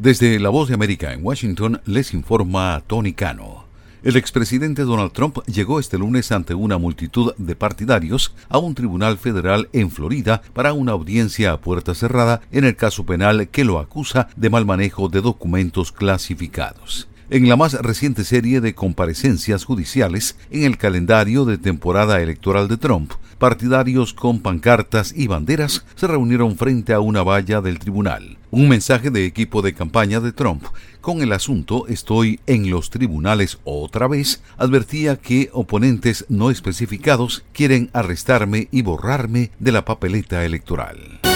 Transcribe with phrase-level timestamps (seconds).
[0.00, 3.66] Desde La Voz de América en Washington les informa Tony Cano.
[4.02, 9.18] El expresidente Donald Trump llegó este lunes ante una multitud de partidarios a un tribunal
[9.18, 13.78] federal en Florida para una audiencia a puerta cerrada en el caso penal que lo
[13.78, 20.36] acusa de mal manejo de documentos clasificados en la más reciente serie de comparecencias judiciales
[20.50, 23.12] en el calendario de temporada electoral de Trump.
[23.38, 28.36] Partidarios con pancartas y banderas se reunieron frente a una valla del tribunal.
[28.50, 30.64] Un mensaje de equipo de campaña de Trump
[31.00, 37.90] con el asunto Estoy en los tribunales otra vez advertía que oponentes no especificados quieren
[37.92, 41.29] arrestarme y borrarme de la papeleta electoral.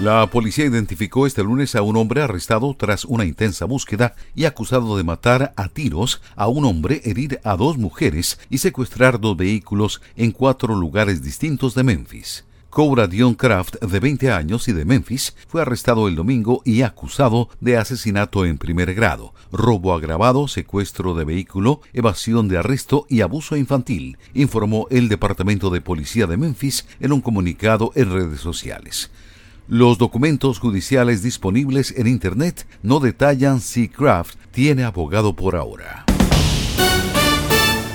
[0.00, 4.96] La policía identificó este lunes a un hombre arrestado tras una intensa búsqueda y acusado
[4.96, 10.00] de matar a tiros a un hombre, herir a dos mujeres y secuestrar dos vehículos
[10.16, 12.46] en cuatro lugares distintos de Memphis.
[12.70, 17.50] Cobra Dion Kraft, de 20 años y de Memphis, fue arrestado el domingo y acusado
[17.60, 23.54] de asesinato en primer grado, robo agravado, secuestro de vehículo, evasión de arresto y abuso
[23.54, 29.10] infantil, informó el Departamento de Policía de Memphis en un comunicado en redes sociales.
[29.70, 36.06] Los documentos judiciales disponibles en Internet no detallan si Kraft tiene abogado por ahora.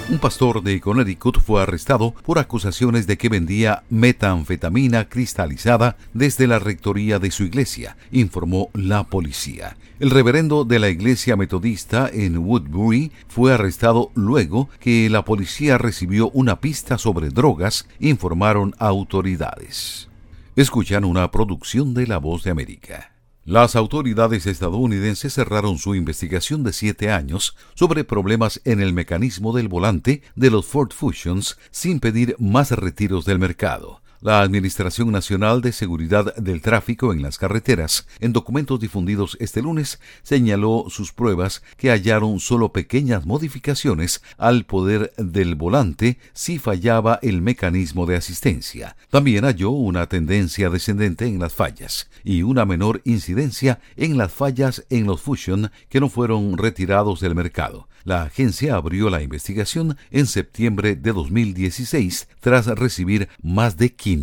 [0.07, 6.59] Un pastor de Connecticut fue arrestado por acusaciones de que vendía metanfetamina cristalizada desde la
[6.59, 9.75] rectoría de su iglesia, informó la policía.
[9.99, 16.29] El reverendo de la iglesia metodista en Woodbury fue arrestado luego que la policía recibió
[16.29, 20.07] una pista sobre drogas, informaron autoridades.
[20.55, 23.11] Escuchan una producción de La Voz de América.
[23.43, 29.67] Las autoridades estadounidenses cerraron su investigación de siete años sobre problemas en el mecanismo del
[29.67, 34.01] volante de los Ford Fusions sin pedir más retiros del mercado.
[34.21, 39.99] La Administración Nacional de Seguridad del Tráfico en las Carreteras, en documentos difundidos este lunes,
[40.23, 47.41] señaló sus pruebas que hallaron solo pequeñas modificaciones al poder del volante si fallaba el
[47.41, 48.95] mecanismo de asistencia.
[49.09, 54.85] También halló una tendencia descendente en las fallas y una menor incidencia en las fallas
[54.89, 57.89] en los Fusion que no fueron retirados del mercado.
[58.05, 64.14] La agencia abrió la investigación en septiembre de 2016 tras recibir más de 500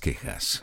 [0.00, 0.60] quejas.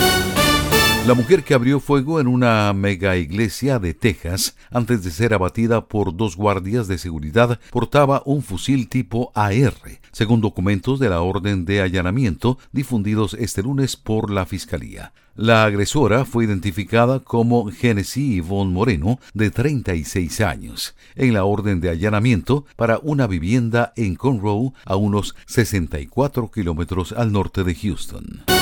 [1.08, 5.88] La mujer que abrió fuego en una mega iglesia de Texas antes de ser abatida
[5.88, 9.74] por dos guardias de seguridad portaba un fusil tipo AR,
[10.12, 15.14] según documentos de la orden de allanamiento difundidos este lunes por la Fiscalía.
[15.38, 21.90] La agresora fue identificada como Genesis Yvonne Moreno, de 36 años, en la orden de
[21.90, 28.57] allanamiento para una vivienda en Conroe, a unos 64 kilómetros al norte de Houston.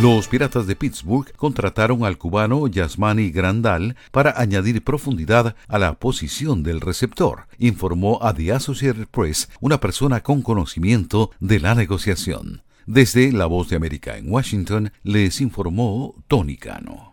[0.00, 6.62] Los Piratas de Pittsburgh contrataron al cubano Yasmani Grandal para añadir profundidad a la posición
[6.62, 12.62] del receptor, informó a The Associated Press una persona con conocimiento de la negociación.
[12.86, 17.09] Desde La Voz de América en Washington les informó Tony Cano.